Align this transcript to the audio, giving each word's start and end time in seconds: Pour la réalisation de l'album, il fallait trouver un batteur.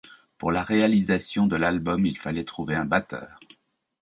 Pour 0.39 0.51
la 0.51 0.63
réalisation 0.63 1.45
de 1.45 1.55
l'album, 1.57 2.07
il 2.07 2.17
fallait 2.17 2.43
trouver 2.43 2.73
un 2.73 2.85
batteur. 2.85 3.39